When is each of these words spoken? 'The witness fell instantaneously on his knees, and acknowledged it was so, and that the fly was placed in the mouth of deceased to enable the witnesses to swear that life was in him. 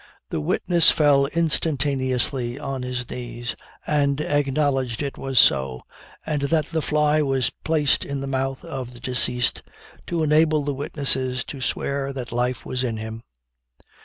'The 0.31 0.41
witness 0.41 0.89
fell 0.89 1.27
instantaneously 1.27 2.59
on 2.59 2.81
his 2.81 3.07
knees, 3.11 3.55
and 3.85 4.19
acknowledged 4.19 5.03
it 5.03 5.15
was 5.15 5.37
so, 5.37 5.83
and 6.25 6.41
that 6.41 6.65
the 6.65 6.81
fly 6.81 7.21
was 7.21 7.51
placed 7.51 8.03
in 8.03 8.19
the 8.19 8.25
mouth 8.25 8.65
of 8.65 8.99
deceased 8.99 9.61
to 10.07 10.23
enable 10.23 10.63
the 10.63 10.73
witnesses 10.73 11.43
to 11.43 11.61
swear 11.61 12.11
that 12.13 12.31
life 12.31 12.65
was 12.65 12.83
in 12.83 12.97
him. 12.97 13.21